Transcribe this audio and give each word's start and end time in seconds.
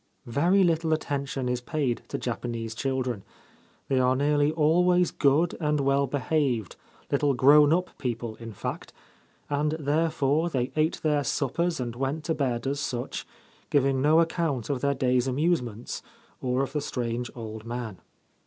Very 0.25 0.63
little 0.63 0.93
attention 0.93 1.47
is 1.47 1.61
paid 1.61 2.01
to 2.07 2.17
Japanese 2.17 2.73
children. 2.73 3.21
They 3.87 3.99
are 3.99 4.15
nearly 4.15 4.51
always 4.51 5.11
good 5.11 5.55
and 5.59 5.79
well 5.79 6.07
behaved, 6.07 6.75
little 7.11 7.35
grown 7.35 7.71
up 7.71 7.95
people 7.99 8.33
in 8.37 8.51
fact; 8.51 8.93
and 9.47 9.73
therefore 9.73 10.49
they 10.49 10.71
ate 10.75 11.01
their 11.03 11.23
suppers 11.23 11.79
and 11.79 11.95
went 11.95 12.23
to 12.23 12.33
bed 12.33 12.65
as 12.65 12.79
such, 12.79 13.27
giving 13.69 14.01
no 14.01 14.19
account 14.19 14.71
of 14.71 14.81
their 14.81 14.95
day's 14.95 15.27
amusements, 15.27 16.01
or 16.41 16.63
of 16.63 16.73
the 16.73 16.81
strange 16.81 17.29
old 17.35 17.63
man. 17.63 17.99